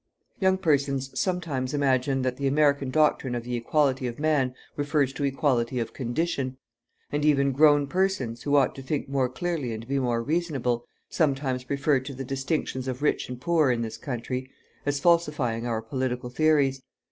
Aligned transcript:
Young 0.39 0.57
persons 0.57 1.11
sometimes 1.19 1.75
imagine 1.75 2.23
that 2.23 2.37
the 2.37 2.47
American 2.47 2.89
doctrine 2.89 3.35
of 3.35 3.43
the 3.43 3.55
equality 3.55 4.07
of 4.07 4.17
man 4.17 4.55
refers 4.75 5.13
to 5.13 5.23
equality 5.23 5.77
of 5.79 5.93
condition; 5.93 6.57
and 7.11 7.23
even 7.23 7.51
grown 7.51 7.85
persons, 7.85 8.41
who 8.41 8.55
ought 8.55 8.73
to 8.73 8.81
think 8.81 9.07
more 9.07 9.29
clearly 9.29 9.71
and 9.73 9.87
be 9.87 9.99
more 9.99 10.23
reasonable, 10.23 10.85
sometimes 11.07 11.69
refer 11.69 11.99
to 11.99 12.15
the 12.15 12.25
distinctions 12.25 12.87
of 12.87 13.03
rich 13.03 13.29
and 13.29 13.41
poor 13.41 13.69
in 13.69 13.83
this 13.83 13.97
country 13.97 14.49
as 14.87 14.99
falsifying 14.99 15.67
our 15.67 15.83
political 15.83 16.31
theories. 16.31 16.81